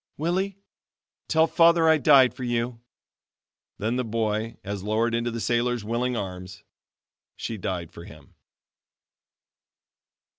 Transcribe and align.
"Willie, 0.17 0.57
tell 1.27 1.45
Father 1.45 1.87
I 1.87 1.99
died 1.99 2.33
for 2.33 2.43
you!" 2.43 2.81
Then 3.77 3.97
the 3.97 4.03
boy 4.03 4.57
as 4.63 4.81
lowered 4.81 5.13
into 5.13 5.29
the 5.29 5.39
sailor's 5.39 5.83
willing 5.85 6.17
arms. 6.17 6.63
She 7.35 7.55
died 7.59 7.91
for 7.91 8.05
him. 8.05 8.33